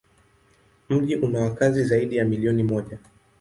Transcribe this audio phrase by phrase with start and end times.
[0.89, 2.97] Mji una wakazi zaidi ya milioni moja.